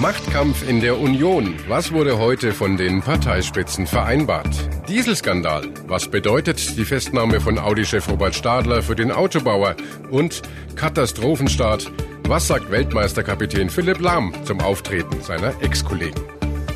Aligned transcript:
Machtkampf 0.00 0.68
in 0.68 0.80
der 0.80 0.96
Union. 1.00 1.56
Was 1.66 1.90
wurde 1.90 2.18
heute 2.18 2.52
von 2.52 2.76
den 2.76 3.02
Parteispitzen 3.02 3.84
vereinbart? 3.84 4.48
Dieselskandal. 4.88 5.70
Was 5.88 6.06
bedeutet 6.06 6.78
die 6.78 6.84
Festnahme 6.84 7.40
von 7.40 7.58
Audi-Chef 7.58 8.08
Robert 8.08 8.36
Stadler 8.36 8.80
für 8.82 8.94
den 8.94 9.10
Autobauer? 9.10 9.74
Und 10.08 10.42
Katastrophenstart. 10.76 11.90
Was 12.28 12.46
sagt 12.46 12.70
Weltmeisterkapitän 12.70 13.70
Philipp 13.70 13.98
Lahm 13.98 14.32
zum 14.44 14.60
Auftreten 14.60 15.20
seiner 15.20 15.52
Ex-Kollegen? 15.62 16.22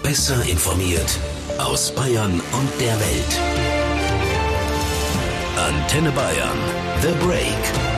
Besser 0.02 0.42
informiert 0.50 1.18
aus 1.58 1.94
Bayern 1.94 2.32
und 2.32 2.80
der 2.80 2.98
Welt. 2.98 3.40
Antenne 5.56 6.10
Bayern. 6.10 6.58
The 7.02 7.24
Break. 7.24 7.91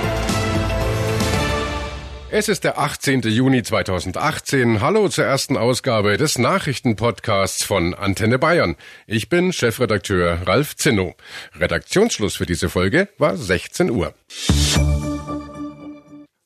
Es 2.36 2.48
ist 2.48 2.64
der 2.64 2.78
18. 2.80 3.20
Juni 3.20 3.62
2018. 3.62 4.80
Hallo 4.80 5.08
zur 5.08 5.24
ersten 5.24 5.56
Ausgabe 5.56 6.16
des 6.16 6.36
Nachrichtenpodcasts 6.36 7.62
von 7.62 7.94
Antenne 7.94 8.40
Bayern. 8.40 8.74
Ich 9.06 9.28
bin 9.28 9.52
Chefredakteur 9.52 10.40
Ralf 10.44 10.74
Zinno. 10.74 11.14
Redaktionsschluss 11.54 12.34
für 12.34 12.44
diese 12.44 12.68
Folge 12.68 13.08
war 13.18 13.36
16 13.36 13.88
Uhr. 13.88 14.14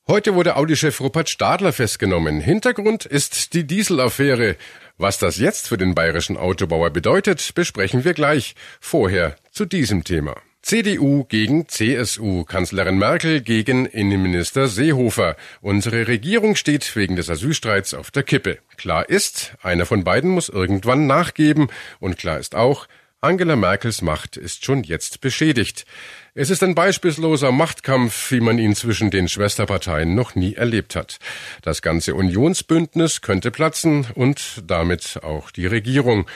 Heute 0.07 0.35
wurde 0.35 0.57
Audi-Chef 0.57 1.01
Rupert 1.01 1.27
Stadler 1.27 1.73
festgenommen. 1.73 2.39
Hintergrund 2.39 3.07
ist 3.07 3.55
die 3.55 3.63
Dieselaffäre. 3.63 4.57
Was 4.99 5.17
das 5.17 5.37
jetzt 5.37 5.69
für 5.69 5.77
den 5.79 5.95
bayerischen 5.95 6.37
Autobauer 6.37 6.91
bedeutet, 6.91 7.55
besprechen 7.55 8.03
wir 8.05 8.13
gleich. 8.13 8.53
Vorher 8.79 9.37
zu 9.51 9.65
diesem 9.65 10.03
Thema. 10.03 10.35
CDU 10.69 11.23
gegen 11.23 11.67
CSU, 11.67 12.43
Kanzlerin 12.43 12.99
Merkel 12.99 13.41
gegen 13.41 13.87
Innenminister 13.87 14.67
Seehofer. 14.67 15.35
Unsere 15.61 16.07
Regierung 16.07 16.55
steht 16.55 16.95
wegen 16.95 17.15
des 17.15 17.27
Asylstreits 17.27 17.95
auf 17.95 18.11
der 18.11 18.21
Kippe. 18.21 18.59
Klar 18.77 19.09
ist, 19.09 19.53
einer 19.63 19.87
von 19.87 20.03
beiden 20.03 20.29
muss 20.29 20.47
irgendwann 20.47 21.07
nachgeben. 21.07 21.69
Und 21.99 22.19
klar 22.19 22.37
ist 22.37 22.53
auch, 22.53 22.87
Angela 23.19 23.55
Merkels 23.55 24.03
Macht 24.03 24.37
ist 24.37 24.63
schon 24.63 24.83
jetzt 24.83 25.21
beschädigt. 25.21 25.87
Es 26.41 26.49
ist 26.49 26.63
ein 26.63 26.73
beispielloser 26.73 27.51
Machtkampf, 27.51 28.31
wie 28.31 28.39
man 28.39 28.59
ihn 28.59 28.73
zwischen 28.73 29.11
den 29.11 29.27
Schwesterparteien 29.27 30.15
noch 30.15 30.35
nie 30.35 30.53
erlebt 30.53 30.95
hat. 30.95 31.19
Das 31.63 31.81
ganze 31.81 32.15
Unionsbündnis 32.15 33.19
könnte 33.19 33.51
platzen 33.51 34.07
und 34.15 34.63
damit 34.65 35.19
auch 35.21 35.51
die 35.51 35.65
Regierung. 35.65 36.27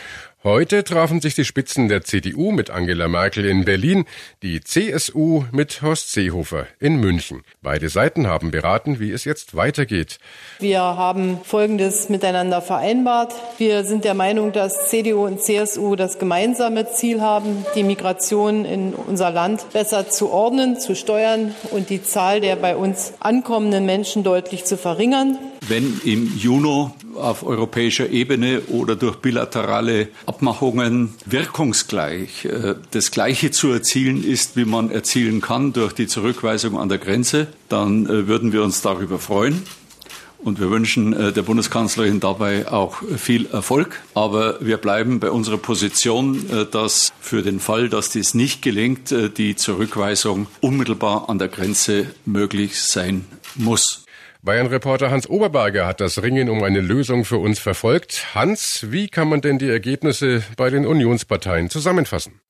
Heute 0.46 0.84
trafen 0.84 1.22
sich 1.22 1.36
die 1.36 1.46
Spitzen 1.46 1.88
der 1.88 2.02
CDU 2.02 2.52
mit 2.52 2.70
Angela 2.70 3.08
Merkel 3.08 3.46
in 3.46 3.64
Berlin, 3.64 4.04
die 4.42 4.60
CSU 4.60 5.46
mit 5.54 5.82
Horst 5.82 6.12
Seehofer 6.12 6.68
in 6.82 6.98
München. 6.98 7.44
Beide 7.62 7.88
Seiten 7.88 8.28
haben 8.28 8.52
beraten, 8.52 9.00
wie 9.00 9.12
es 9.12 9.24
jetzt 9.24 9.56
weitergeht. 9.56 10.20
Wir 10.60 10.82
haben 10.82 11.40
Folgendes 11.46 12.10
miteinander 12.10 12.62
vereinbart. 12.62 13.34
Wir 13.58 13.86
sind 13.86 14.04
der 14.04 14.16
Meinung, 14.16 14.52
dass 14.52 14.90
CDU 14.90 15.26
und 15.26 15.42
CSU 15.42 15.96
das 15.96 16.20
gemeinsame 16.20 16.92
Ziel 16.92 17.22
haben, 17.22 17.66
die 17.76 17.84
Migration 17.84 18.66
in 18.66 18.94
unser 18.94 19.32
Land 19.32 19.72
besser 19.72 19.93
zu 20.02 20.30
ordnen, 20.32 20.80
zu 20.80 20.96
steuern 20.96 21.54
und 21.72 21.90
die 21.90 22.04
Zahl 22.04 22.42
der 22.42 22.56
bei 22.56 22.76
uns 22.76 23.14
ankommenden 23.20 23.86
Menschen 23.86 24.24
deutlich 24.24 24.66
zu 24.66 24.78
verringern. 24.78 25.38
Wenn 25.68 26.02
im 26.04 26.36
Juni 26.36 26.90
auf 27.16 27.46
europäischer 27.46 28.10
Ebene 28.10 28.62
oder 28.70 28.96
durch 28.96 29.18
bilaterale 29.18 30.10
Abmachungen 30.26 31.14
wirkungsgleich 31.26 32.46
äh, 32.46 32.76
das 32.92 33.12
Gleiche 33.12 33.52
zu 33.52 33.72
erzielen 33.72 34.24
ist, 34.24 34.58
wie 34.58 34.66
man 34.66 34.92
erzielen 34.92 35.42
kann 35.42 35.74
durch 35.74 35.94
die 35.94 36.08
Zurückweisung 36.08 36.78
an 36.78 36.90
der 36.90 36.98
Grenze, 36.98 37.48
dann 37.70 38.06
äh, 38.08 38.28
würden 38.28 38.52
wir 38.52 38.64
uns 38.64 38.82
darüber 38.82 39.20
freuen. 39.20 39.64
Und 40.44 40.60
wir 40.60 40.70
wünschen 40.70 41.14
äh, 41.14 41.32
der 41.32 41.44
Bundeskanzlerin 41.44 42.20
dabei 42.20 42.68
auch 42.68 43.02
viel 43.18 43.48
Erfolg. 43.48 44.02
Aber 44.14 44.58
wir 44.60 44.78
bleiben 44.78 45.20
bei 45.20 45.32
unserer 45.32 45.58
Position, 45.58 46.46
dass 46.72 47.14
für 47.20 47.42
den 47.42 47.60
Fall, 47.60 47.90
dass 47.90 48.10
dies 48.10 48.34
nicht 48.34 48.62
gelingt, 48.62 49.14
die 49.38 49.56
Zurückweisung 49.56 50.48
unmittelbar 50.62 51.30
an 51.30 51.40
der 51.40 51.48
Grenze 51.48 52.08
möglich 52.26 52.80
sein 52.82 53.26
muss. 53.56 54.04
Bayern-Reporter 54.44 55.10
Hans 55.10 55.30
Oberberger 55.30 55.88
hat 55.88 56.02
das 56.02 56.22
Ringen 56.22 56.50
um 56.50 56.64
eine 56.64 56.82
Lösung 56.82 57.24
für 57.24 57.38
uns 57.38 57.60
verfolgt. 57.60 58.36
Hans, 58.36 58.88
wie 58.92 59.08
kann 59.08 59.30
man 59.30 59.40
denn 59.40 59.58
die 59.58 59.70
Ergebnisse 59.70 60.44
bei 60.58 60.70
den 60.70 60.86
Unionsparteien 60.86 61.70
zusammenfassen? 61.70 62.43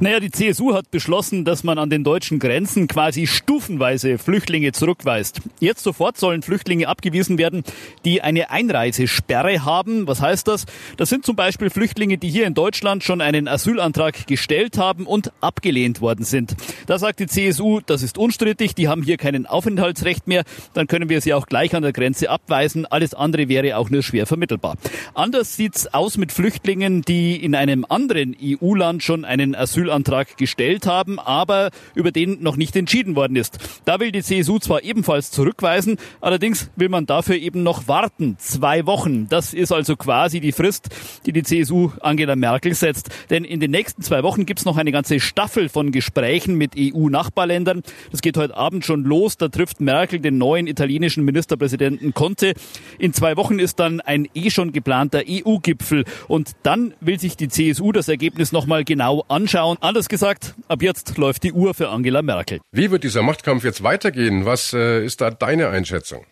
Naja, 0.00 0.18
die 0.18 0.30
CSU 0.30 0.74
hat 0.74 0.90
beschlossen, 0.90 1.44
dass 1.44 1.62
man 1.62 1.78
an 1.78 1.88
den 1.88 2.02
deutschen 2.02 2.38
Grenzen 2.38 2.88
quasi 2.88 3.26
stufenweise 3.26 4.18
Flüchtlinge 4.18 4.72
zurückweist. 4.72 5.40
Jetzt 5.60 5.84
sofort 5.84 6.18
sollen 6.18 6.42
Flüchtlinge 6.42 6.88
abgewiesen 6.88 7.38
werden, 7.38 7.62
die 8.04 8.20
eine 8.20 8.50
Einreisesperre 8.50 9.64
haben. 9.64 10.08
Was 10.08 10.20
heißt 10.20 10.48
das? 10.48 10.66
Das 10.96 11.10
sind 11.10 11.24
zum 11.24 11.36
Beispiel 11.36 11.70
Flüchtlinge, 11.70 12.18
die 12.18 12.28
hier 12.28 12.46
in 12.46 12.54
Deutschland 12.54 13.04
schon 13.04 13.20
einen 13.20 13.46
Asylantrag 13.46 14.26
gestellt 14.26 14.78
haben 14.78 15.06
und 15.06 15.32
abgelehnt 15.40 16.00
worden 16.00 16.24
sind. 16.24 16.56
Da 16.86 16.98
sagt 16.98 17.20
die 17.20 17.26
CSU, 17.26 17.80
das 17.84 18.02
ist 18.02 18.18
unstrittig, 18.18 18.74
die 18.74 18.88
haben 18.88 19.02
hier 19.02 19.16
keinen 19.16 19.46
Aufenthaltsrecht 19.46 20.26
mehr, 20.26 20.42
dann 20.72 20.88
können 20.88 21.08
wir 21.08 21.20
sie 21.20 21.34
auch 21.34 21.46
gleich 21.46 21.74
an 21.76 21.82
der 21.82 21.92
Grenze 21.92 22.30
abweisen. 22.30 22.84
Alles 22.86 23.14
andere 23.14 23.48
wäre 23.48 23.76
auch 23.76 23.90
nur 23.90 24.02
schwer 24.02 24.26
vermittelbar. 24.26 24.76
Anders 25.14 25.54
sieht's 25.54 25.92
aus 25.94 26.16
mit 26.16 26.32
Flüchtlingen, 26.32 27.02
die 27.02 27.36
in 27.36 27.54
einem 27.54 27.86
anderen 27.88 28.36
EU-Land 28.42 29.02
schon 29.02 29.24
einen 29.34 29.54
Asylantrag 29.56 30.36
gestellt 30.36 30.86
haben, 30.86 31.18
aber 31.18 31.70
über 31.94 32.12
den 32.12 32.42
noch 32.42 32.56
nicht 32.56 32.76
entschieden 32.76 33.16
worden 33.16 33.36
ist. 33.36 33.58
Da 33.84 33.98
will 33.98 34.12
die 34.12 34.22
CSU 34.22 34.60
zwar 34.60 34.84
ebenfalls 34.84 35.32
zurückweisen, 35.32 35.98
allerdings 36.20 36.70
will 36.76 36.88
man 36.88 37.06
dafür 37.06 37.36
eben 37.36 37.62
noch 37.62 37.88
warten. 37.88 38.36
Zwei 38.38 38.86
Wochen. 38.86 39.28
Das 39.28 39.52
ist 39.52 39.72
also 39.72 39.96
quasi 39.96 40.40
die 40.40 40.52
Frist, 40.52 40.88
die 41.26 41.32
die 41.32 41.42
CSU 41.42 41.90
Angela 42.00 42.36
Merkel 42.36 42.74
setzt. 42.74 43.10
Denn 43.30 43.44
in 43.44 43.58
den 43.58 43.72
nächsten 43.72 44.02
zwei 44.02 44.22
Wochen 44.22 44.46
gibt's 44.46 44.64
noch 44.64 44.76
eine 44.76 44.92
ganze 44.92 45.18
Staffel 45.18 45.68
von 45.68 45.90
Gesprächen 45.90 46.54
mit 46.54 46.74
EU-Nachbarländern. 46.78 47.82
Das 48.12 48.22
geht 48.22 48.36
heute 48.36 48.56
Abend 48.56 48.84
schon 48.84 49.02
los. 49.02 49.36
Da 49.36 49.48
trifft 49.48 49.80
Merkel 49.80 50.20
den 50.20 50.38
neuen 50.38 50.68
italienischen 50.68 51.24
Ministerpräsidenten 51.24 52.14
Conte. 52.14 52.54
In 52.98 53.12
zwei 53.12 53.36
Wochen 53.36 53.58
ist 53.58 53.80
dann 53.80 54.00
ein 54.00 54.28
eh 54.34 54.50
schon 54.50 54.72
geplanter 54.72 55.22
EU-Gipfel. 55.28 56.04
Und 56.28 56.52
dann 56.62 56.94
will 57.00 57.18
sich 57.18 57.36
die 57.36 57.48
CSU 57.48 57.90
das 57.90 58.08
Ergebnis 58.08 58.52
nochmal 58.52 58.84
genau 58.84 59.23
anschauen. 59.28 59.78
Anders 59.80 60.08
gesagt, 60.08 60.54
ab 60.68 60.82
jetzt 60.82 61.16
läuft 61.16 61.42
die 61.42 61.52
Uhr 61.52 61.74
für 61.74 61.88
Angela 61.88 62.22
Merkel. 62.22 62.60
Wie 62.72 62.90
wird 62.90 63.04
dieser 63.04 63.22
Machtkampf 63.22 63.64
jetzt 63.64 63.82
weitergehen? 63.82 64.44
Was 64.44 64.72
äh, 64.72 65.04
ist 65.04 65.20
da 65.20 65.30
deine 65.30 65.68
Einschätzung? 65.68 66.24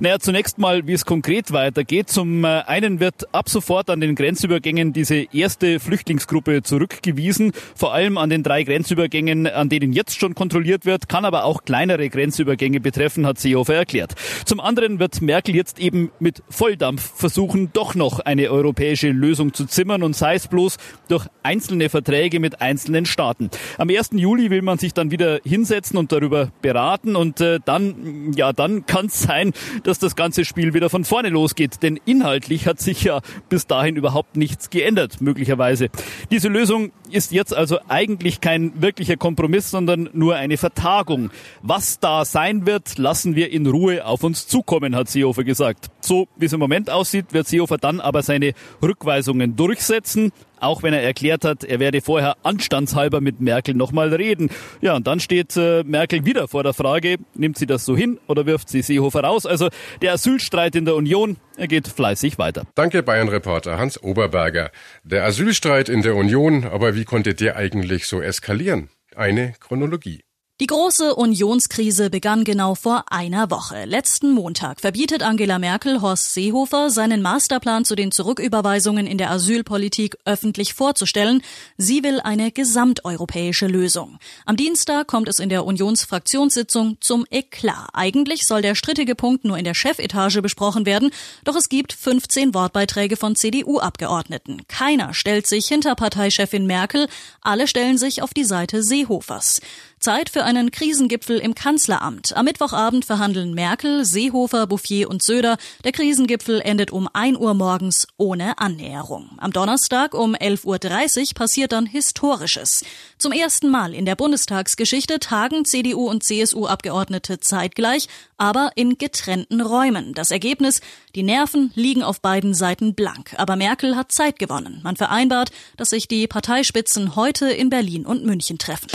Naja, 0.00 0.18
zunächst 0.18 0.58
mal, 0.58 0.86
wie 0.86 0.92
es 0.92 1.04
konkret 1.04 1.52
weitergeht. 1.52 2.08
Zum 2.08 2.44
äh, 2.44 2.62
einen 2.66 2.98
wird 2.98 3.32
ab 3.32 3.48
sofort 3.48 3.90
an 3.90 4.00
den 4.00 4.16
Grenzübergängen 4.16 4.92
diese 4.92 5.26
erste 5.32 5.78
Flüchtlingsgruppe 5.78 6.62
zurückgewiesen. 6.62 7.52
Vor 7.76 7.94
allem 7.94 8.18
an 8.18 8.28
den 8.28 8.42
drei 8.42 8.64
Grenzübergängen, 8.64 9.46
an 9.46 9.68
denen 9.68 9.92
jetzt 9.92 10.18
schon 10.18 10.34
kontrolliert 10.34 10.84
wird, 10.84 11.08
kann 11.08 11.24
aber 11.24 11.44
auch 11.44 11.64
kleinere 11.64 12.08
Grenzübergänge 12.08 12.80
betreffen, 12.80 13.24
hat 13.24 13.38
Seehofer 13.38 13.74
erklärt. 13.74 14.14
Zum 14.44 14.60
anderen 14.60 14.98
wird 14.98 15.22
Merkel 15.22 15.54
jetzt 15.54 15.78
eben 15.78 16.10
mit 16.18 16.42
Volldampf 16.48 17.12
versuchen, 17.16 17.70
doch 17.72 17.94
noch 17.94 18.18
eine 18.18 18.50
europäische 18.50 19.10
Lösung 19.10 19.54
zu 19.54 19.66
zimmern 19.66 20.02
und 20.02 20.16
sei 20.16 20.34
es 20.34 20.48
bloß 20.48 20.76
durch 21.08 21.26
einzelne 21.42 21.88
Verträge 21.88 22.40
mit 22.40 22.60
einzelnen 22.60 23.06
Staaten. 23.06 23.50
Am 23.78 23.88
1. 23.88 24.10
Juli 24.12 24.50
will 24.50 24.62
man 24.62 24.78
sich 24.78 24.92
dann 24.92 25.10
wieder 25.10 25.40
hinsetzen 25.44 25.98
und 25.98 26.10
darüber 26.10 26.50
beraten 26.62 27.14
und 27.14 27.40
äh, 27.40 27.60
dann, 27.64 28.32
ja, 28.34 28.52
dann 28.52 28.86
kann 28.86 29.06
es 29.06 29.22
sein, 29.22 29.52
dass 29.84 29.98
das 30.00 30.16
ganze 30.16 30.44
Spiel 30.44 30.74
wieder 30.74 30.90
von 30.90 31.04
vorne 31.04 31.28
losgeht. 31.28 31.82
Denn 31.82 32.00
inhaltlich 32.04 32.66
hat 32.66 32.80
sich 32.80 33.04
ja 33.04 33.20
bis 33.48 33.66
dahin 33.66 33.96
überhaupt 33.96 34.36
nichts 34.36 34.70
geändert, 34.70 35.20
möglicherweise. 35.20 35.88
Diese 36.30 36.48
Lösung 36.48 36.90
ist 37.14 37.32
jetzt 37.32 37.54
also 37.54 37.78
eigentlich 37.88 38.40
kein 38.40 38.82
wirklicher 38.82 39.16
Kompromiss, 39.16 39.70
sondern 39.70 40.10
nur 40.12 40.34
eine 40.34 40.56
Vertagung. 40.56 41.30
Was 41.62 42.00
da 42.00 42.24
sein 42.24 42.66
wird, 42.66 42.98
lassen 42.98 43.36
wir 43.36 43.52
in 43.52 43.66
Ruhe 43.66 44.04
auf 44.04 44.24
uns 44.24 44.48
zukommen, 44.48 44.96
hat 44.96 45.08
Seehofer 45.08 45.44
gesagt. 45.44 45.90
So 46.00 46.26
wie 46.36 46.46
es 46.46 46.52
im 46.52 46.60
Moment 46.60 46.90
aussieht, 46.90 47.26
wird 47.32 47.46
Seehofer 47.46 47.78
dann 47.78 48.00
aber 48.00 48.22
seine 48.22 48.52
Rückweisungen 48.82 49.54
durchsetzen 49.54 50.32
auch 50.64 50.82
wenn 50.82 50.94
er 50.94 51.02
erklärt 51.02 51.44
hat, 51.44 51.64
er 51.64 51.78
werde 51.78 52.00
vorher 52.00 52.36
anstandshalber 52.42 53.20
mit 53.20 53.40
Merkel 53.40 53.74
nochmal 53.74 54.12
reden. 54.14 54.50
Ja, 54.80 54.94
und 54.96 55.06
dann 55.06 55.20
steht 55.20 55.56
äh, 55.56 55.84
Merkel 55.84 56.24
wieder 56.24 56.48
vor 56.48 56.62
der 56.62 56.72
Frage, 56.72 57.16
nimmt 57.34 57.58
sie 57.58 57.66
das 57.66 57.84
so 57.84 57.96
hin 57.96 58.18
oder 58.26 58.46
wirft 58.46 58.68
sie 58.68 58.82
Seehofer 58.82 59.20
raus? 59.20 59.46
Also 59.46 59.68
der 60.02 60.12
Asylstreit 60.12 60.74
in 60.74 60.84
der 60.84 60.94
Union, 60.96 61.36
er 61.56 61.68
geht 61.68 61.86
fleißig 61.88 62.38
weiter. 62.38 62.64
Danke 62.74 63.02
Bayern-Reporter 63.02 63.78
Hans 63.78 64.02
Oberberger. 64.02 64.70
Der 65.04 65.24
Asylstreit 65.24 65.88
in 65.88 66.02
der 66.02 66.16
Union, 66.16 66.64
aber 66.64 66.94
wie 66.94 67.03
konnte 67.04 67.34
der 67.34 67.56
eigentlich 67.56 68.06
so 68.06 68.20
eskalieren? 68.20 68.90
Eine 69.14 69.54
Chronologie. 69.60 70.24
Die 70.60 70.68
große 70.68 71.16
Unionskrise 71.16 72.10
begann 72.10 72.44
genau 72.44 72.76
vor 72.76 73.06
einer 73.10 73.50
Woche. 73.50 73.86
Letzten 73.86 74.30
Montag 74.30 74.80
verbietet 74.80 75.24
Angela 75.24 75.58
Merkel 75.58 76.00
Horst 76.00 76.32
Seehofer, 76.32 76.90
seinen 76.90 77.22
Masterplan 77.22 77.84
zu 77.84 77.96
den 77.96 78.12
Zurücküberweisungen 78.12 79.08
in 79.08 79.18
der 79.18 79.32
Asylpolitik 79.32 80.16
öffentlich 80.24 80.74
vorzustellen. 80.74 81.42
Sie 81.76 82.04
will 82.04 82.20
eine 82.20 82.52
gesamteuropäische 82.52 83.66
Lösung. 83.66 84.20
Am 84.46 84.56
Dienstag 84.56 85.08
kommt 85.08 85.26
es 85.26 85.40
in 85.40 85.48
der 85.48 85.64
Unionsfraktionssitzung 85.64 86.98
zum 87.00 87.26
Eklat. 87.32 87.88
Eigentlich 87.92 88.46
soll 88.46 88.62
der 88.62 88.76
strittige 88.76 89.16
Punkt 89.16 89.44
nur 89.44 89.58
in 89.58 89.64
der 89.64 89.74
Chefetage 89.74 90.40
besprochen 90.40 90.86
werden, 90.86 91.10
doch 91.42 91.56
es 91.56 91.68
gibt 91.68 91.92
15 91.92 92.54
Wortbeiträge 92.54 93.16
von 93.16 93.34
CDU-Abgeordneten. 93.34 94.62
Keiner 94.68 95.14
stellt 95.14 95.48
sich 95.48 95.66
hinter 95.66 95.96
Parteichefin 95.96 96.64
Merkel, 96.64 97.08
alle 97.40 97.66
stellen 97.66 97.98
sich 97.98 98.22
auf 98.22 98.32
die 98.32 98.44
Seite 98.44 98.84
Seehofers. 98.84 99.60
Zeit 100.04 100.28
für 100.28 100.44
einen 100.44 100.70
Krisengipfel 100.70 101.38
im 101.38 101.54
Kanzleramt. 101.54 102.36
Am 102.36 102.44
Mittwochabend 102.44 103.06
verhandeln 103.06 103.54
Merkel, 103.54 104.04
Seehofer, 104.04 104.66
Bouffier 104.66 105.08
und 105.08 105.22
Söder. 105.22 105.56
Der 105.82 105.92
Krisengipfel 105.92 106.60
endet 106.60 106.90
um 106.90 107.08
1 107.10 107.38
Uhr 107.38 107.54
morgens 107.54 108.06
ohne 108.18 108.58
Annäherung. 108.58 109.30
Am 109.38 109.50
Donnerstag 109.50 110.12
um 110.12 110.34
11.30 110.34 111.20
Uhr 111.20 111.34
passiert 111.34 111.72
dann 111.72 111.86
Historisches. 111.86 112.84
Zum 113.16 113.32
ersten 113.32 113.70
Mal 113.70 113.94
in 113.94 114.04
der 114.04 114.14
Bundestagsgeschichte 114.14 115.20
tagen 115.20 115.64
CDU 115.64 116.10
und 116.10 116.22
CSU-Abgeordnete 116.22 117.40
zeitgleich, 117.40 118.08
aber 118.36 118.72
in 118.74 118.98
getrennten 118.98 119.62
Räumen. 119.62 120.12
Das 120.12 120.30
Ergebnis, 120.30 120.82
die 121.14 121.22
Nerven 121.22 121.72
liegen 121.76 122.02
auf 122.02 122.20
beiden 122.20 122.52
Seiten 122.52 122.94
blank. 122.94 123.34
Aber 123.38 123.56
Merkel 123.56 123.96
hat 123.96 124.12
Zeit 124.12 124.38
gewonnen. 124.38 124.80
Man 124.82 124.96
vereinbart, 124.96 125.50
dass 125.78 125.88
sich 125.88 126.08
die 126.08 126.26
Parteispitzen 126.26 127.16
heute 127.16 127.48
in 127.48 127.70
Berlin 127.70 128.04
und 128.04 128.26
München 128.26 128.58
treffen. 128.58 128.88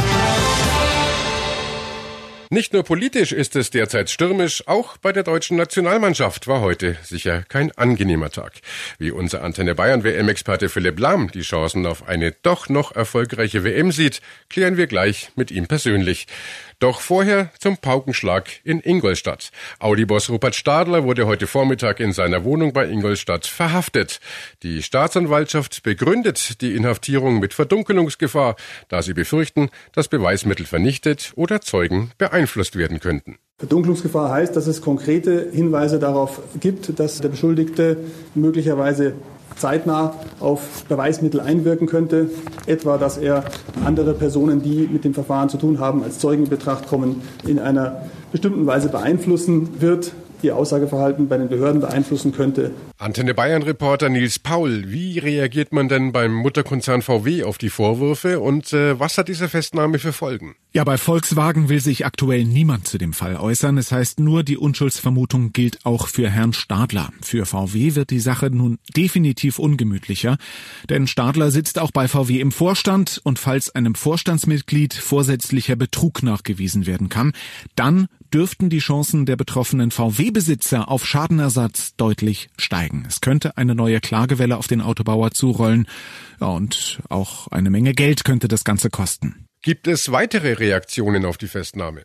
Nicht 2.51 2.74
nur 2.74 2.84
politisch 2.84 3.31
ist 3.31 3.56
es 3.56 3.69
derzeit 3.69 4.10
stürmisch, 4.10 4.68
auch 4.68 4.98
bei 4.98 5.12
der 5.12 5.22
deutschen 5.22 5.56
Nationalmannschaft 5.56 6.48
war 6.48 6.62
heute 6.62 6.98
sicher 7.04 7.44
kein 7.48 7.72
angenehmer 7.74 8.31
Tag. 8.31 8.54
Wie 8.98 9.12
unser 9.12 9.44
Antenne 9.44 9.75
Bayern 9.75 10.04
WM-Experte 10.04 10.68
Philipp 10.68 11.00
Lahm 11.00 11.30
die 11.30 11.42
Chancen 11.42 11.86
auf 11.86 12.07
eine 12.07 12.31
doch 12.31 12.68
noch 12.68 12.96
erfolgreiche 12.96 13.63
WM 13.63 13.92
sieht, 13.92 14.22
klären 14.50 14.78
wir 14.78 14.88
gleich 14.88 15.30
mit 15.36 15.51
ihm 15.51 15.68
persönlich. 15.68 16.25
Doch 16.79 17.01
vorher 17.01 17.51
zum 17.59 17.75
Paukenschlag 17.75 18.47
in 18.63 18.79
Ingolstadt. 18.79 19.51
Audi-Boss 19.79 20.29
Rupert 20.29 20.55
Stadler 20.55 21.03
wurde 21.03 21.27
heute 21.27 21.45
Vormittag 21.45 21.99
in 21.99 22.13
seiner 22.13 22.45
Wohnung 22.45 22.71
bei 22.71 22.87
Ingolstadt 22.87 23.45
verhaftet. 23.45 24.21
Die 24.63 24.81
Staatsanwaltschaft 24.81 25.83
begründet 25.83 26.61
die 26.61 26.77
Inhaftierung 26.77 27.39
mit 27.39 27.53
Verdunkelungsgefahr, 27.53 28.55
da 28.87 29.01
sie 29.01 29.13
befürchten, 29.13 29.69
dass 29.91 30.07
Beweismittel 30.07 30.65
vernichtet 30.65 31.33
oder 31.35 31.59
Zeugen 31.59 32.11
beeinflusst 32.17 32.77
werden 32.77 33.01
könnten. 33.01 33.37
Verdunklungsgefahr 33.57 34.31
heißt, 34.31 34.55
dass 34.55 34.67
es 34.67 34.81
konkrete 34.81 35.49
Hinweise 35.51 35.99
darauf 35.99 36.41
gibt, 36.61 36.97
dass 36.97 37.19
der 37.19 37.27
Beschuldigte 37.27 37.97
möglicherweise 38.35 39.15
zeitnah 39.59 40.15
auf 40.39 40.83
Beweismittel 40.88 41.39
einwirken 41.39 41.88
könnte, 41.88 42.29
etwa 42.65 42.97
dass 42.97 43.17
er 43.17 43.44
andere 43.85 44.13
Personen, 44.13 44.61
die 44.61 44.89
mit 44.91 45.03
dem 45.03 45.13
Verfahren 45.13 45.50
zu 45.50 45.57
tun 45.57 45.79
haben, 45.79 46.03
als 46.03 46.19
Zeugen 46.19 46.44
in 46.44 46.50
Betracht 46.50 46.88
kommen, 46.88 47.21
in 47.45 47.59
einer 47.59 48.03
bestimmten 48.31 48.65
Weise 48.65 48.89
beeinflussen 48.89 49.81
wird, 49.81 50.13
ihr 50.44 50.56
Aussageverhalten 50.56 51.27
bei 51.27 51.38
den 51.38 51.50
Behörden 51.50 51.81
beeinflussen 51.81 52.31
könnte. 52.31 52.71
Antenne 52.97 53.33
Bayern 53.33 53.63
Reporter 53.63 54.09
Nils 54.09 54.39
Paul, 54.39 54.86
wie 54.88 55.19
reagiert 55.19 55.71
man 55.71 55.88
denn 55.88 56.12
beim 56.12 56.33
Mutterkonzern 56.33 57.01
VW 57.01 57.44
auf 57.44 57.57
die 57.57 57.69
Vorwürfe 57.69 58.39
und 58.39 58.74
äh, 58.74 59.00
was 59.00 59.18
hat 59.18 59.27
diese 59.27 59.50
Festnahme 59.50 60.00
für 60.00 60.13
Folgen? 60.13 60.56
Ja, 60.71 60.83
bei 60.83 60.97
Volkswagen 60.97 61.69
will 61.69 61.80
sich 61.80 62.06
aktuell 62.06 62.45
niemand 62.45 62.88
zu 62.88 62.97
dem 62.97 63.13
Fall 63.13 63.38
äußern. 63.38 63.77
Es 63.77 63.91
heißt 63.91 64.19
nur, 64.19 64.44
die 64.44 64.57
Unschuldsvermutung 64.57 65.51
gilt 65.51 65.86
auch 65.86 66.07
für 66.07 66.30
Herrn 66.30 66.53
Stadler. 66.53 67.09
Für 67.21 67.45
VW 67.45 67.95
wird 67.95 68.12
die 68.12 68.19
Sache 68.19 68.51
nun 68.51 68.77
definitiv 68.95 69.57
ungemütlicher, 69.57 70.38
denn 70.89 71.07
Stadler 71.07 71.51
sitzt 71.51 71.80
auch 71.80 71.91
bei 71.91 72.07
VW 72.07 72.39
im 72.39 72.51
Vorstand 72.51 73.19
und 73.24 73.39
falls 73.39 73.74
einem 73.74 73.95
Vorstandsmitglied 73.95 74.94
vorsätzlicher 74.94 75.75
Betrug 75.75 76.21
nachgewiesen 76.21 76.86
werden 76.86 77.09
kann, 77.09 77.33
dann 77.75 78.07
dürften 78.33 78.69
die 78.69 78.79
Chancen 78.79 79.25
der 79.25 79.35
betroffenen 79.35 79.91
VW-Besitzer 79.91 80.89
auf 80.89 81.05
Schadenersatz 81.05 81.95
deutlich 81.95 82.49
steigen. 82.57 83.05
Es 83.07 83.21
könnte 83.21 83.57
eine 83.57 83.75
neue 83.75 83.99
Klagewelle 83.99 84.57
auf 84.57 84.67
den 84.67 84.81
Autobauer 84.81 85.31
zurollen. 85.31 85.87
Und 86.39 87.01
auch 87.09 87.47
eine 87.47 87.69
Menge 87.69 87.93
Geld 87.93 88.23
könnte 88.23 88.47
das 88.47 88.63
Ganze 88.63 88.89
kosten. 88.89 89.45
Gibt 89.61 89.87
es 89.87 90.11
weitere 90.11 90.53
Reaktionen 90.53 91.25
auf 91.25 91.37
die 91.37 91.47
Festnahme? 91.47 92.03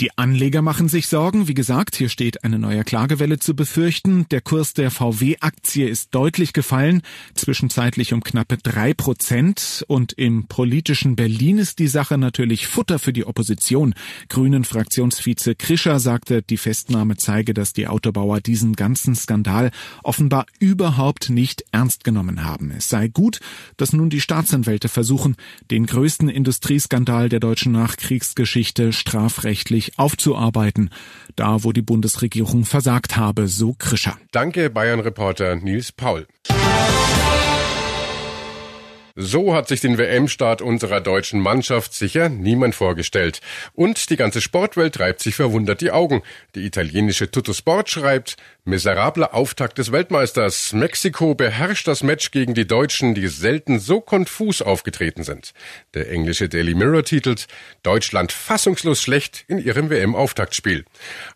Die 0.00 0.16
Anleger 0.16 0.62
machen 0.62 0.88
sich 0.88 1.08
Sorgen. 1.08 1.46
Wie 1.46 1.52
gesagt, 1.52 1.94
hier 1.94 2.08
steht 2.08 2.42
eine 2.42 2.58
neue 2.58 2.84
Klagewelle 2.84 3.38
zu 3.38 3.54
befürchten. 3.54 4.24
Der 4.30 4.40
Kurs 4.40 4.72
der 4.72 4.90
VW-Aktie 4.90 5.86
ist 5.86 6.14
deutlich 6.14 6.54
gefallen, 6.54 7.02
zwischenzeitlich 7.34 8.14
um 8.14 8.22
knappe 8.22 8.56
drei 8.56 8.94
Prozent. 8.94 9.84
Und 9.88 10.14
im 10.14 10.46
politischen 10.46 11.16
Berlin 11.16 11.58
ist 11.58 11.80
die 11.80 11.86
Sache 11.86 12.16
natürlich 12.16 12.66
Futter 12.66 12.98
für 12.98 13.12
die 13.12 13.26
Opposition. 13.26 13.92
Grünen 14.30 14.64
Fraktionsvize 14.64 15.54
Krischer 15.54 16.00
sagte, 16.00 16.40
die 16.40 16.56
Festnahme 16.56 17.18
zeige, 17.18 17.52
dass 17.52 17.74
die 17.74 17.86
Autobauer 17.86 18.40
diesen 18.40 18.76
ganzen 18.76 19.14
Skandal 19.14 19.70
offenbar 20.02 20.46
überhaupt 20.60 21.28
nicht 21.28 21.64
ernst 21.72 22.04
genommen 22.04 22.42
haben. 22.42 22.70
Es 22.70 22.88
sei 22.88 23.08
gut, 23.08 23.40
dass 23.76 23.92
nun 23.92 24.08
die 24.08 24.22
Staatsanwälte 24.22 24.88
versuchen, 24.88 25.36
den 25.70 25.84
größten 25.84 26.30
Industrieskandal 26.30 27.28
der 27.28 27.40
deutschen 27.40 27.72
Nachkriegsgeschichte 27.72 28.94
strafrechtlich 28.94 29.89
aufzuarbeiten, 29.96 30.90
da 31.36 31.62
wo 31.64 31.72
die 31.72 31.82
Bundesregierung 31.82 32.64
versagt 32.64 33.16
habe, 33.16 33.48
so 33.48 33.74
Krischer. 33.78 34.16
Danke, 34.32 34.70
Bayern-Reporter 34.70 35.56
Nils 35.56 35.92
Paul. 35.92 36.26
So 39.22 39.54
hat 39.54 39.68
sich 39.68 39.82
den 39.82 39.98
WM-Start 39.98 40.62
unserer 40.62 41.02
deutschen 41.02 41.40
Mannschaft 41.40 41.92
sicher 41.92 42.30
niemand 42.30 42.74
vorgestellt. 42.74 43.42
Und 43.74 44.08
die 44.08 44.16
ganze 44.16 44.40
Sportwelt 44.40 44.94
treibt 44.94 45.20
sich 45.20 45.34
verwundert 45.34 45.82
die 45.82 45.90
Augen. 45.90 46.22
Die 46.54 46.64
italienische 46.64 47.30
Tutto 47.30 47.52
Sport 47.52 47.90
schreibt, 47.90 48.38
miserabler 48.64 49.34
Auftakt 49.34 49.76
des 49.76 49.92
Weltmeisters. 49.92 50.72
Mexiko 50.72 51.34
beherrscht 51.34 51.86
das 51.86 52.02
Match 52.02 52.30
gegen 52.30 52.54
die 52.54 52.66
Deutschen, 52.66 53.14
die 53.14 53.28
selten 53.28 53.78
so 53.78 54.00
konfus 54.00 54.62
aufgetreten 54.62 55.22
sind. 55.22 55.52
Der 55.92 56.10
englische 56.10 56.48
Daily 56.48 56.74
Mirror 56.74 57.04
titelt, 57.04 57.46
Deutschland 57.82 58.32
fassungslos 58.32 59.02
schlecht 59.02 59.44
in 59.48 59.58
ihrem 59.58 59.90
WM-Auftaktspiel. 59.90 60.86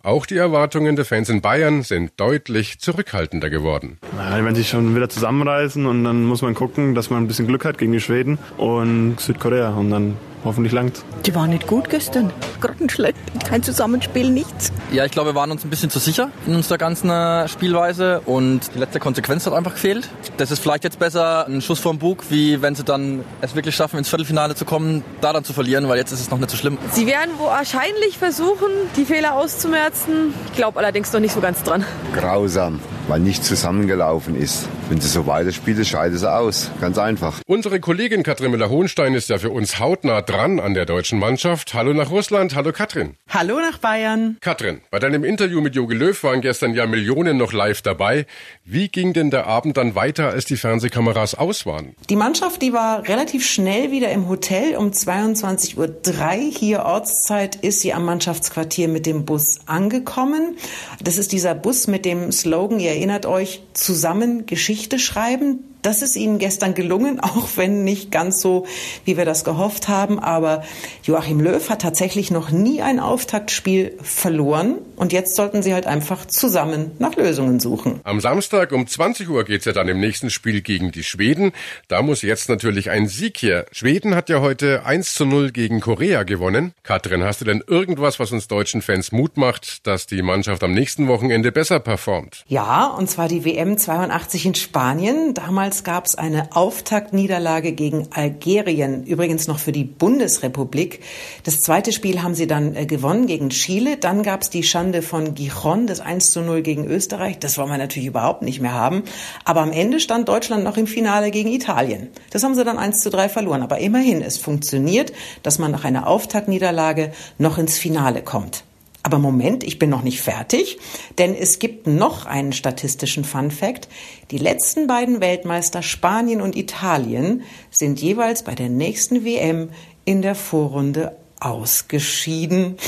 Auch 0.02 0.24
die 0.24 0.38
Erwartungen 0.38 0.96
der 0.96 1.04
Fans 1.04 1.28
in 1.28 1.42
Bayern 1.42 1.82
sind 1.82 2.12
deutlich 2.16 2.78
zurückhaltender 2.78 3.50
geworden. 3.50 3.98
Wenn 4.16 4.54
sie 4.54 4.64
schon 4.64 4.96
wieder 4.96 5.10
zusammenreißen 5.10 5.84
und 5.84 6.04
dann 6.04 6.24
muss 6.24 6.40
man 6.40 6.54
gucken, 6.54 6.94
dass 6.94 7.10
man 7.10 7.24
ein 7.24 7.26
bisschen 7.26 7.46
Glück 7.46 7.64
hat 7.64 7.73
gegen 7.78 7.92
die 7.92 8.00
Schweden 8.00 8.38
und 8.56 9.20
Südkorea 9.20 9.70
und 9.70 9.90
dann 9.90 10.16
hoffentlich 10.44 10.72
langt. 10.72 11.02
Die 11.26 11.34
waren 11.34 11.50
nicht 11.50 11.66
gut 11.66 11.88
gestern. 11.88 12.30
Grottenschlecht. 12.60 13.16
Kein 13.48 13.62
Zusammenspiel, 13.62 14.30
nichts. 14.30 14.72
Ja, 14.92 15.04
ich 15.04 15.12
glaube, 15.12 15.30
wir 15.30 15.34
waren 15.34 15.50
uns 15.50 15.64
ein 15.64 15.70
bisschen 15.70 15.90
zu 15.90 15.98
sicher 15.98 16.30
in 16.46 16.54
unserer 16.54 16.78
ganzen 16.78 17.10
äh, 17.10 17.48
Spielweise 17.48 18.20
und 18.26 18.74
die 18.74 18.78
letzte 18.78 19.00
Konsequenz 19.00 19.46
hat 19.46 19.54
einfach 19.54 19.72
gefehlt. 19.72 20.08
Das 20.36 20.50
ist 20.50 20.60
vielleicht 20.60 20.84
jetzt 20.84 20.98
besser 20.98 21.46
ein 21.46 21.62
Schuss 21.62 21.80
vom 21.80 21.98
Bug, 21.98 22.24
wie 22.28 22.62
wenn 22.62 22.74
sie 22.74 22.84
dann 22.84 23.24
es 23.40 23.54
wirklich 23.54 23.74
schaffen, 23.74 23.98
ins 23.98 24.08
Viertelfinale 24.08 24.54
zu 24.54 24.64
kommen, 24.64 25.02
da 25.20 25.32
dann 25.32 25.44
zu 25.44 25.52
verlieren, 25.52 25.88
weil 25.88 25.98
jetzt 25.98 26.12
ist 26.12 26.20
es 26.20 26.30
noch 26.30 26.38
nicht 26.38 26.50
so 26.50 26.56
schlimm. 26.56 26.78
Sie 26.92 27.06
werden 27.06 27.30
wahrscheinlich 27.38 28.18
versuchen, 28.18 28.68
die 28.96 29.04
Fehler 29.04 29.34
auszumerzen. 29.34 30.34
Ich 30.46 30.56
glaube 30.56 30.78
allerdings 30.78 31.12
noch 31.12 31.20
nicht 31.20 31.32
so 31.32 31.40
ganz 31.40 31.62
dran. 31.62 31.84
Grausam 32.14 32.80
weil 33.08 33.20
nicht 33.20 33.44
zusammengelaufen 33.44 34.36
ist. 34.36 34.68
Wenn 34.88 35.00
sie 35.00 35.08
so 35.08 35.26
weiterspielt, 35.26 35.86
scheidet 35.86 36.18
sie 36.18 36.30
aus. 36.30 36.70
Ganz 36.80 36.98
einfach. 36.98 37.40
Unsere 37.46 37.80
Kollegin 37.80 38.22
Katrin 38.22 38.50
Müller-Hohenstein 38.50 39.14
ist 39.14 39.28
ja 39.28 39.38
für 39.38 39.50
uns 39.50 39.78
hautnah 39.78 40.22
dran 40.22 40.60
an 40.60 40.74
der 40.74 40.86
deutschen 40.86 41.18
Mannschaft. 41.18 41.74
Hallo 41.74 41.92
nach 41.92 42.10
Russland. 42.10 42.54
Hallo 42.54 42.72
Katrin. 42.72 43.16
Hallo 43.28 43.58
nach 43.60 43.78
Bayern. 43.78 44.36
Katrin, 44.40 44.80
bei 44.90 44.98
deinem 44.98 45.24
Interview 45.24 45.60
mit 45.60 45.74
Jogi 45.74 45.94
Löw 45.94 46.22
waren 46.22 46.40
gestern 46.40 46.74
ja 46.74 46.86
Millionen 46.86 47.36
noch 47.36 47.52
live 47.52 47.82
dabei. 47.82 48.26
Wie 48.64 48.88
ging 48.88 49.12
denn 49.12 49.30
der 49.30 49.46
Abend 49.46 49.76
dann 49.76 49.94
weiter, 49.94 50.30
als 50.30 50.44
die 50.44 50.56
Fernsehkameras 50.56 51.34
aus 51.34 51.66
waren? 51.66 51.94
Die 52.08 52.16
Mannschaft, 52.16 52.62
die 52.62 52.72
war 52.72 53.08
relativ 53.08 53.46
schnell 53.46 53.90
wieder 53.90 54.10
im 54.10 54.28
Hotel. 54.28 54.76
Um 54.76 54.90
22.03 54.90 55.76
Uhr 55.76 56.52
hier 56.52 56.84
Ortszeit 56.84 57.56
ist 57.56 57.80
sie 57.80 57.92
am 57.92 58.04
Mannschaftsquartier 58.04 58.88
mit 58.88 59.06
dem 59.06 59.24
Bus 59.24 59.60
angekommen. 59.66 60.56
Das 61.02 61.18
ist 61.18 61.32
dieser 61.32 61.54
Bus 61.54 61.86
mit 61.86 62.04
dem 62.04 62.32
Slogan, 62.32 62.80
ihr 62.80 62.93
erinnert 62.94 63.26
euch, 63.26 63.62
zusammen 63.74 64.46
Geschichte 64.46 64.98
schreiben. 64.98 65.73
Das 65.84 66.00
ist 66.00 66.16
ihnen 66.16 66.38
gestern 66.38 66.72
gelungen, 66.74 67.20
auch 67.20 67.48
wenn 67.56 67.84
nicht 67.84 68.10
ganz 68.10 68.40
so, 68.40 68.66
wie 69.04 69.16
wir 69.16 69.26
das 69.26 69.44
gehofft 69.44 69.86
haben. 69.86 70.18
Aber 70.18 70.64
Joachim 71.04 71.40
Löw 71.40 71.68
hat 71.68 71.82
tatsächlich 71.82 72.30
noch 72.30 72.50
nie 72.50 72.80
ein 72.80 72.98
Auftaktspiel 72.98 73.96
verloren. 74.02 74.78
Und 74.96 75.12
jetzt 75.12 75.36
sollten 75.36 75.62
sie 75.62 75.74
halt 75.74 75.86
einfach 75.86 76.24
zusammen 76.24 76.92
nach 76.98 77.16
Lösungen 77.16 77.60
suchen. 77.60 78.00
Am 78.04 78.20
Samstag 78.20 78.72
um 78.72 78.86
20 78.86 79.28
Uhr 79.28 79.44
geht's 79.44 79.66
ja 79.66 79.72
dann 79.72 79.88
im 79.88 80.00
nächsten 80.00 80.30
Spiel 80.30 80.62
gegen 80.62 80.90
die 80.90 81.04
Schweden. 81.04 81.52
Da 81.88 82.00
muss 82.00 82.22
jetzt 82.22 82.48
natürlich 82.48 82.90
ein 82.90 83.06
Sieg 83.06 83.42
her. 83.42 83.66
Schweden 83.70 84.14
hat 84.14 84.30
ja 84.30 84.40
heute 84.40 84.86
1 84.86 85.14
zu 85.14 85.26
0 85.26 85.50
gegen 85.50 85.80
Korea 85.80 86.22
gewonnen. 86.22 86.72
Katrin, 86.82 87.24
hast 87.24 87.42
du 87.42 87.44
denn 87.44 87.62
irgendwas, 87.66 88.18
was 88.18 88.32
uns 88.32 88.48
deutschen 88.48 88.80
Fans 88.80 89.12
Mut 89.12 89.36
macht, 89.36 89.86
dass 89.86 90.06
die 90.06 90.22
Mannschaft 90.22 90.62
am 90.62 90.72
nächsten 90.72 91.08
Wochenende 91.08 91.52
besser 91.52 91.78
performt? 91.78 92.44
Ja, 92.46 92.86
und 92.86 93.10
zwar 93.10 93.28
die 93.28 93.44
WM 93.44 93.76
82 93.76 94.46
in 94.46 94.54
Spanien. 94.54 95.34
Damals 95.34 95.73
gab 95.82 96.06
es 96.06 96.14
eine 96.14 96.54
Auftaktniederlage 96.54 97.72
gegen 97.72 98.06
Algerien, 98.12 99.04
übrigens 99.04 99.48
noch 99.48 99.58
für 99.58 99.72
die 99.72 99.82
Bundesrepublik. 99.82 101.00
Das 101.42 101.58
zweite 101.60 101.90
Spiel 101.90 102.22
haben 102.22 102.36
sie 102.36 102.46
dann 102.46 102.76
äh, 102.76 102.86
gewonnen 102.86 103.26
gegen 103.26 103.50
Chile. 103.50 103.96
Dann 103.96 104.22
gab 104.22 104.42
es 104.42 104.50
die 104.50 104.62
Schande 104.62 105.02
von 105.02 105.34
Gijon, 105.34 105.88
das 105.88 105.98
1 106.00 106.30
zu 106.30 106.42
0 106.42 106.62
gegen 106.62 106.86
Österreich. 106.86 107.40
Das 107.40 107.58
wollen 107.58 107.70
wir 107.70 107.78
natürlich 107.78 108.06
überhaupt 108.06 108.42
nicht 108.42 108.60
mehr 108.60 108.74
haben. 108.74 109.02
Aber 109.44 109.62
am 109.62 109.72
Ende 109.72 109.98
stand 109.98 110.28
Deutschland 110.28 110.62
noch 110.62 110.76
im 110.76 110.86
Finale 110.86 111.32
gegen 111.32 111.50
Italien. 111.50 112.10
Das 112.30 112.44
haben 112.44 112.54
sie 112.54 112.64
dann 112.64 112.78
1 112.78 113.00
zu 113.00 113.10
3 113.10 113.28
verloren. 113.28 113.62
Aber 113.62 113.78
immerhin, 113.78 114.22
es 114.22 114.38
funktioniert, 114.38 115.12
dass 115.42 115.58
man 115.58 115.72
nach 115.72 115.84
einer 115.84 116.06
Auftaktniederlage 116.06 117.12
noch 117.38 117.58
ins 117.58 117.78
Finale 117.78 118.22
kommt. 118.22 118.62
Aber 119.04 119.18
Moment, 119.18 119.64
ich 119.64 119.78
bin 119.78 119.90
noch 119.90 120.02
nicht 120.02 120.22
fertig, 120.22 120.78
denn 121.18 121.34
es 121.34 121.58
gibt 121.58 121.86
noch 121.86 122.24
einen 122.24 122.54
statistischen 122.54 123.24
Fun 123.24 123.50
Fact. 123.50 123.86
Die 124.30 124.38
letzten 124.38 124.86
beiden 124.86 125.20
Weltmeister 125.20 125.82
Spanien 125.82 126.40
und 126.40 126.56
Italien 126.56 127.42
sind 127.70 128.00
jeweils 128.00 128.42
bei 128.42 128.54
der 128.54 128.70
nächsten 128.70 129.22
WM 129.22 129.68
in 130.06 130.22
der 130.22 130.34
Vorrunde 130.34 131.14
ausgeschieden. 131.38 132.76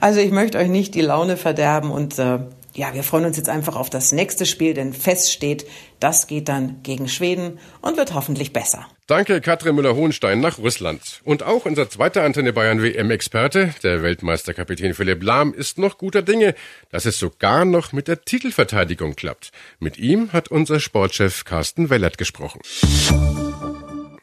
Also 0.00 0.18
ich 0.18 0.32
möchte 0.32 0.58
euch 0.58 0.68
nicht 0.68 0.96
die 0.96 1.00
Laune 1.00 1.36
verderben 1.36 1.92
und 1.92 2.18
äh, 2.18 2.40
ja, 2.76 2.92
wir 2.92 3.02
freuen 3.02 3.24
uns 3.24 3.38
jetzt 3.38 3.48
einfach 3.48 3.74
auf 3.74 3.88
das 3.88 4.12
nächste 4.12 4.44
Spiel, 4.44 4.74
denn 4.74 4.92
fest 4.92 5.32
steht, 5.32 5.66
das 5.98 6.26
geht 6.26 6.48
dann 6.48 6.82
gegen 6.82 7.08
Schweden 7.08 7.58
und 7.80 7.96
wird 7.96 8.12
hoffentlich 8.12 8.52
besser. 8.52 8.86
Danke, 9.06 9.40
Katrin 9.40 9.76
Müller-Hohenstein 9.76 10.40
nach 10.40 10.58
Russland. 10.58 11.22
Und 11.24 11.42
auch 11.42 11.64
unser 11.64 11.88
zweiter 11.88 12.22
Antenne 12.22 12.52
Bayern 12.52 12.82
WM-Experte, 12.82 13.72
der 13.82 14.02
Weltmeisterkapitän 14.02 14.92
Philipp 14.92 15.22
Lahm, 15.22 15.54
ist 15.54 15.78
noch 15.78 15.96
guter 15.96 16.20
Dinge, 16.20 16.54
dass 16.90 17.06
es 17.06 17.18
sogar 17.18 17.64
noch 17.64 17.92
mit 17.92 18.08
der 18.08 18.22
Titelverteidigung 18.22 19.14
klappt. 19.14 19.52
Mit 19.78 19.96
ihm 19.96 20.32
hat 20.34 20.48
unser 20.48 20.78
Sportchef 20.78 21.44
Carsten 21.44 21.88
Wellert 21.88 22.18
gesprochen. 22.18 22.60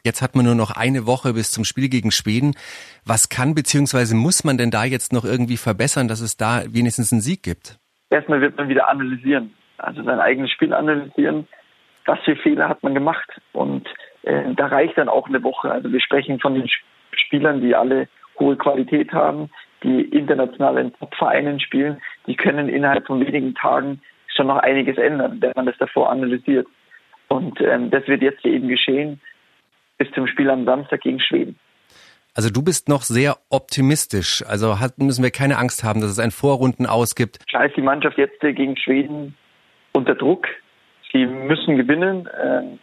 Jetzt 0.04 0.22
hat 0.22 0.36
man 0.36 0.44
nur 0.44 0.54
noch 0.54 0.70
eine 0.70 1.06
Woche 1.06 1.32
bis 1.32 1.50
zum 1.50 1.64
Spiel 1.64 1.88
gegen 1.88 2.10
Schweden. 2.12 2.54
Was 3.04 3.30
kann 3.30 3.54
bzw. 3.54 4.14
muss 4.14 4.44
man 4.44 4.58
denn 4.58 4.70
da 4.70 4.84
jetzt 4.84 5.12
noch 5.12 5.24
irgendwie 5.24 5.56
verbessern, 5.56 6.06
dass 6.06 6.20
es 6.20 6.36
da 6.36 6.62
wenigstens 6.68 7.10
einen 7.10 7.22
Sieg 7.22 7.42
gibt? 7.42 7.78
Erstmal 8.14 8.40
wird 8.40 8.56
man 8.56 8.68
wieder 8.68 8.88
analysieren, 8.88 9.52
also 9.76 10.04
sein 10.04 10.20
eigenes 10.20 10.52
Spiel 10.52 10.72
analysieren. 10.72 11.48
Was 12.04 12.20
für 12.20 12.36
Fehler 12.36 12.68
hat 12.68 12.80
man 12.84 12.94
gemacht? 12.94 13.28
Und 13.52 13.88
äh, 14.22 14.54
da 14.54 14.66
reicht 14.66 14.96
dann 14.96 15.08
auch 15.08 15.26
eine 15.26 15.42
Woche. 15.42 15.72
Also 15.72 15.90
wir 15.90 16.00
sprechen 16.00 16.38
von 16.38 16.54
den 16.54 16.70
Spielern, 17.10 17.60
die 17.60 17.74
alle 17.74 18.06
hohe 18.38 18.54
Qualität 18.54 19.12
haben, 19.12 19.50
die 19.82 20.02
international 20.02 20.78
in 20.78 20.92
Top-Vereinen 20.94 21.58
spielen. 21.58 22.00
Die 22.28 22.36
können 22.36 22.68
innerhalb 22.68 23.04
von 23.04 23.18
wenigen 23.18 23.52
Tagen 23.56 24.00
schon 24.28 24.46
noch 24.46 24.58
einiges 24.58 24.96
ändern, 24.96 25.38
wenn 25.40 25.52
man 25.56 25.66
das 25.66 25.78
davor 25.78 26.08
analysiert. 26.08 26.68
Und 27.26 27.60
ähm, 27.60 27.90
das 27.90 28.06
wird 28.06 28.22
jetzt 28.22 28.46
eben 28.46 28.68
geschehen 28.68 29.20
bis 29.98 30.08
zum 30.12 30.28
Spiel 30.28 30.50
am 30.50 30.66
Samstag 30.66 31.00
gegen 31.00 31.18
Schweden. 31.18 31.58
Also 32.34 32.50
du 32.50 32.62
bist 32.64 32.88
noch 32.88 33.02
sehr 33.02 33.36
optimistisch. 33.48 34.44
Also 34.46 34.80
hat, 34.80 34.98
müssen 34.98 35.22
wir 35.22 35.30
keine 35.30 35.56
Angst 35.56 35.84
haben, 35.84 36.00
dass 36.00 36.10
es 36.10 36.18
ein 36.18 36.32
Vorrunden 36.32 36.84
ausgibt. 36.84 37.46
Klar 37.46 37.66
ist 37.66 37.76
die 37.76 37.82
Mannschaft 37.82 38.18
jetzt 38.18 38.40
gegen 38.40 38.76
Schweden 38.76 39.36
unter 39.92 40.16
Druck. 40.16 40.48
Sie 41.12 41.26
müssen 41.26 41.76
gewinnen. 41.76 42.28
Ähm, 42.42 42.80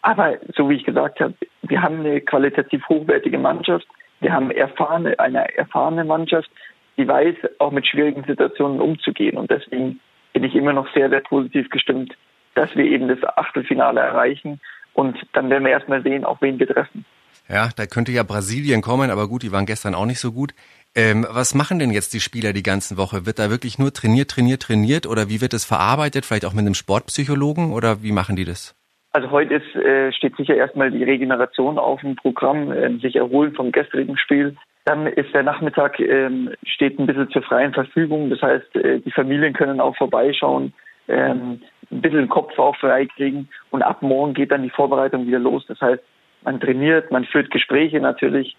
aber 0.00 0.38
so 0.56 0.70
wie 0.70 0.76
ich 0.76 0.84
gesagt 0.84 1.20
habe, 1.20 1.34
wir 1.62 1.82
haben 1.82 2.00
eine 2.00 2.22
qualitativ 2.22 2.82
hochwertige 2.88 3.38
Mannschaft. 3.38 3.86
Wir 4.20 4.32
haben 4.32 4.50
erfahrene, 4.50 5.18
eine 5.18 5.54
erfahrene 5.56 6.04
Mannschaft, 6.04 6.50
die 6.96 7.06
weiß, 7.06 7.36
auch 7.58 7.72
mit 7.72 7.86
schwierigen 7.86 8.24
Situationen 8.24 8.80
umzugehen. 8.80 9.36
Und 9.36 9.50
deswegen 9.50 10.00
bin 10.32 10.44
ich 10.44 10.54
immer 10.54 10.72
noch 10.72 10.92
sehr, 10.94 11.10
sehr 11.10 11.20
positiv 11.20 11.68
gestimmt, 11.68 12.16
dass 12.54 12.74
wir 12.74 12.86
eben 12.86 13.08
das 13.08 13.22
Achtelfinale 13.36 14.00
erreichen. 14.00 14.60
Und 14.94 15.18
dann 15.34 15.50
werden 15.50 15.64
wir 15.64 15.72
erstmal 15.72 16.02
sehen, 16.02 16.24
auf 16.24 16.40
wen 16.40 16.58
wir 16.58 16.66
treffen. 16.66 17.04
Ja, 17.48 17.70
da 17.74 17.86
könnte 17.86 18.12
ja 18.12 18.24
Brasilien 18.24 18.82
kommen, 18.82 19.10
aber 19.10 19.26
gut, 19.26 19.42
die 19.42 19.52
waren 19.52 19.64
gestern 19.64 19.94
auch 19.94 20.04
nicht 20.04 20.20
so 20.20 20.32
gut. 20.32 20.52
Ähm, 20.94 21.26
was 21.30 21.54
machen 21.54 21.78
denn 21.78 21.90
jetzt 21.90 22.12
die 22.12 22.20
Spieler 22.20 22.52
die 22.52 22.62
ganze 22.62 22.96
Woche? 22.98 23.24
Wird 23.24 23.38
da 23.38 23.50
wirklich 23.50 23.78
nur 23.78 23.92
trainiert, 23.92 24.30
trainiert, 24.30 24.62
trainiert 24.62 25.06
oder 25.06 25.28
wie 25.28 25.40
wird 25.40 25.54
es 25.54 25.64
verarbeitet? 25.64 26.26
Vielleicht 26.26 26.44
auch 26.44 26.52
mit 26.52 26.66
einem 26.66 26.74
Sportpsychologen 26.74 27.72
oder 27.72 28.02
wie 28.02 28.12
machen 28.12 28.36
die 28.36 28.44
das? 28.44 28.74
Also 29.12 29.30
heute 29.30 29.54
ist, 29.54 29.74
äh, 29.76 30.12
steht 30.12 30.36
sicher 30.36 30.54
erstmal 30.54 30.90
die 30.90 31.02
Regeneration 31.02 31.78
auf 31.78 32.00
dem 32.02 32.16
Programm, 32.16 32.70
äh, 32.70 32.98
sich 32.98 33.16
erholen 33.16 33.54
vom 33.54 33.72
gestrigen 33.72 34.18
Spiel. 34.18 34.56
Dann 34.84 35.06
ist 35.06 35.32
der 35.32 35.42
Nachmittag 35.42 35.98
äh, 36.00 36.30
steht 36.64 36.98
ein 36.98 37.06
bisschen 37.06 37.30
zur 37.30 37.42
freien 37.42 37.72
Verfügung. 37.72 38.28
Das 38.28 38.42
heißt, 38.42 38.76
äh, 38.76 39.00
die 39.00 39.10
Familien 39.10 39.54
können 39.54 39.80
auch 39.80 39.96
vorbeischauen, 39.96 40.74
ähm, 41.08 41.62
ein 41.90 42.00
bisschen 42.02 42.20
den 42.20 42.28
Kopf 42.28 42.58
auch 42.58 42.76
freikriegen 42.76 43.48
und 43.70 43.82
ab 43.82 44.02
morgen 44.02 44.34
geht 44.34 44.50
dann 44.50 44.62
die 44.62 44.70
Vorbereitung 44.70 45.26
wieder 45.26 45.38
los. 45.38 45.64
Das 45.66 45.80
heißt, 45.80 46.02
man 46.42 46.60
trainiert, 46.60 47.10
man 47.10 47.24
führt 47.24 47.50
Gespräche 47.50 48.00
natürlich, 48.00 48.56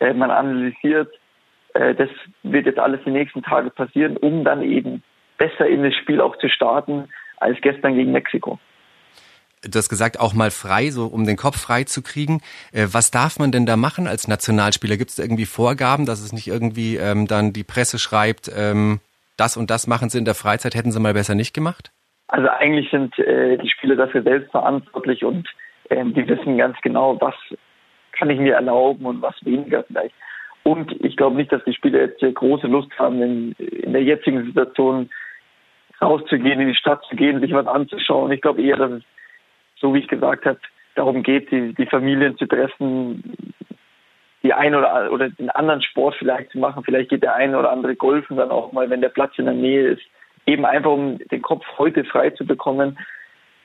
äh, 0.00 0.12
man 0.12 0.30
analysiert. 0.30 1.12
Äh, 1.74 1.94
das 1.94 2.08
wird 2.42 2.66
jetzt 2.66 2.78
alles 2.78 3.00
die 3.04 3.10
nächsten 3.10 3.42
Tage 3.42 3.70
passieren, 3.70 4.16
um 4.16 4.44
dann 4.44 4.62
eben 4.62 5.02
besser 5.38 5.66
in 5.66 5.82
das 5.82 5.94
Spiel 5.94 6.20
auch 6.20 6.36
zu 6.36 6.48
starten 6.48 7.08
als 7.38 7.60
gestern 7.60 7.94
gegen 7.94 8.12
Mexiko. 8.12 8.58
Du 9.62 9.78
hast 9.78 9.88
gesagt, 9.88 10.20
auch 10.20 10.34
mal 10.34 10.50
frei, 10.50 10.90
so 10.90 11.06
um 11.06 11.24
den 11.24 11.36
Kopf 11.36 11.58
frei 11.58 11.84
zu 11.84 12.02
kriegen. 12.02 12.40
Äh, 12.72 12.88
was 12.92 13.10
darf 13.10 13.38
man 13.38 13.52
denn 13.52 13.66
da 13.66 13.76
machen 13.76 14.06
als 14.06 14.28
Nationalspieler? 14.28 14.96
Gibt 14.96 15.10
es 15.10 15.18
irgendwie 15.18 15.46
Vorgaben, 15.46 16.06
dass 16.06 16.20
es 16.20 16.32
nicht 16.32 16.46
irgendwie 16.46 16.96
ähm, 16.96 17.26
dann 17.26 17.52
die 17.52 17.64
Presse 17.64 17.98
schreibt, 17.98 18.50
ähm, 18.54 19.00
das 19.36 19.56
und 19.56 19.70
das 19.70 19.86
machen 19.86 20.08
sie 20.08 20.18
in 20.18 20.24
der 20.24 20.34
Freizeit, 20.34 20.74
hätten 20.74 20.92
sie 20.92 21.00
mal 21.00 21.14
besser 21.14 21.34
nicht 21.34 21.52
gemacht? 21.52 21.90
Also 22.28 22.48
eigentlich 22.48 22.90
sind 22.90 23.18
äh, 23.18 23.56
die 23.58 23.68
Spieler 23.70 23.96
dafür 23.96 24.22
selbst 24.22 24.50
verantwortlich 24.50 25.24
und 25.24 25.48
ähm, 25.90 26.14
die 26.14 26.26
wissen 26.28 26.58
ganz 26.58 26.76
genau, 26.82 27.20
was 27.20 27.34
kann 28.12 28.30
ich 28.30 28.38
mir 28.38 28.54
erlauben 28.54 29.04
und 29.06 29.22
was 29.22 29.34
weniger 29.44 29.84
vielleicht. 29.84 30.14
Und 30.62 30.92
ich 31.04 31.16
glaube 31.16 31.36
nicht, 31.36 31.52
dass 31.52 31.62
die 31.64 31.74
Spieler 31.74 32.00
jetzt 32.00 32.20
große 32.20 32.66
Lust 32.66 32.90
haben, 32.98 33.22
in, 33.22 33.52
in 33.52 33.92
der 33.92 34.02
jetzigen 34.02 34.44
Situation 34.44 35.10
rauszugehen, 36.02 36.60
in 36.60 36.68
die 36.68 36.74
Stadt 36.74 37.04
zu 37.08 37.16
gehen, 37.16 37.40
sich 37.40 37.52
was 37.52 37.66
anzuschauen. 37.66 38.32
Ich 38.32 38.40
glaube 38.40 38.62
eher, 38.62 38.76
dass 38.76 38.90
es, 38.90 39.02
so 39.78 39.94
wie 39.94 40.00
ich 40.00 40.08
gesagt 40.08 40.44
habe, 40.44 40.58
darum 40.94 41.22
geht, 41.22 41.50
die, 41.50 41.74
die 41.74 41.86
Familien 41.86 42.36
zu 42.36 42.46
treffen, 42.46 43.22
die 44.42 44.52
ein 44.52 44.74
oder 44.74 45.10
oder 45.12 45.28
den 45.30 45.50
anderen 45.50 45.82
Sport 45.82 46.16
vielleicht 46.16 46.50
zu 46.50 46.58
machen. 46.58 46.82
Vielleicht 46.84 47.10
geht 47.10 47.22
der 47.22 47.34
eine 47.34 47.58
oder 47.58 47.70
andere 47.70 47.94
golfen 47.94 48.36
dann 48.36 48.50
auch 48.50 48.72
mal, 48.72 48.90
wenn 48.90 49.00
der 49.00 49.08
Platz 49.10 49.38
in 49.38 49.44
der 49.44 49.54
Nähe 49.54 49.90
ist. 49.90 50.02
Eben 50.46 50.64
einfach, 50.64 50.90
um 50.90 51.18
den 51.18 51.42
Kopf 51.42 51.64
heute 51.78 52.04
frei 52.04 52.30
zu 52.30 52.46
bekommen 52.46 52.98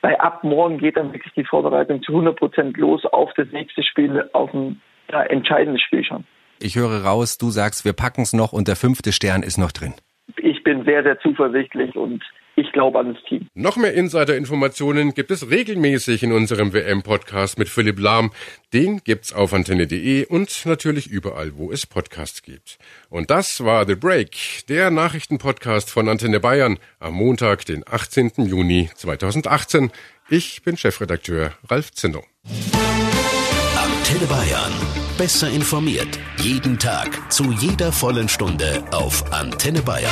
weil 0.01 0.15
ab 0.17 0.43
morgen 0.43 0.77
geht 0.77 0.97
dann 0.97 1.13
wirklich 1.13 1.33
die 1.33 1.45
Vorbereitung 1.45 2.01
zu 2.03 2.11
100 2.11 2.37
Prozent 2.37 2.77
los 2.77 3.05
auf 3.05 3.31
das 3.35 3.47
nächste 3.51 3.83
Spiel, 3.83 4.29
auf 4.33 4.53
ein 4.53 4.81
ja, 5.11 5.23
entscheidendes 5.23 5.81
Spiel 5.81 6.03
schon. 6.03 6.25
Ich 6.59 6.75
höre 6.75 7.03
raus, 7.03 7.37
du 7.37 7.49
sagst, 7.49 7.85
wir 7.85 7.93
packen 7.93 8.21
es 8.21 8.33
noch 8.33 8.53
und 8.53 8.67
der 8.67 8.75
fünfte 8.75 9.11
Stern 9.11 9.41
ist 9.43 9.57
noch 9.57 9.71
drin. 9.71 9.93
Ich 10.37 10.63
bin 10.63 10.85
sehr, 10.85 11.03
sehr 11.03 11.19
zuversichtlich 11.19 11.95
und 11.95 12.23
ich 12.55 12.71
glaube 12.71 12.99
an 12.99 13.13
das 13.13 13.23
Team. 13.23 13.47
Noch 13.53 13.77
mehr 13.77 13.93
Insider-Informationen 13.93 15.13
gibt 15.13 15.31
es 15.31 15.49
regelmäßig 15.49 16.23
in 16.23 16.31
unserem 16.31 16.73
WM-Podcast 16.73 17.57
mit 17.57 17.69
Philipp 17.69 17.99
Lahm. 17.99 18.31
Den 18.73 19.01
gibt's 19.03 19.33
auf 19.33 19.53
antenne.de 19.53 20.25
und 20.25 20.65
natürlich 20.65 21.07
überall, 21.07 21.57
wo 21.57 21.71
es 21.71 21.85
Podcasts 21.85 22.41
gibt. 22.41 22.77
Und 23.09 23.31
das 23.31 23.63
war 23.63 23.85
The 23.85 23.95
Break, 23.95 24.65
der 24.69 24.91
Nachrichtenpodcast 24.91 25.89
von 25.89 26.09
Antenne 26.09 26.39
Bayern 26.39 26.77
am 26.99 27.13
Montag, 27.13 27.65
den 27.65 27.83
18. 27.87 28.31
Juni 28.45 28.89
2018. 28.95 29.91
Ich 30.29 30.61
bin 30.63 30.77
Chefredakteur 30.77 31.53
Ralf 31.69 31.91
Zinno. 31.91 32.23
Antenne 33.75 34.25
Bayern. 34.27 34.71
Besser 35.17 35.49
informiert. 35.49 36.19
Jeden 36.37 36.79
Tag. 36.79 37.31
Zu 37.31 37.51
jeder 37.51 37.91
vollen 37.91 38.29
Stunde 38.29 38.83
auf 38.91 39.31
Antenne 39.31 39.81
Bayern. 39.81 40.11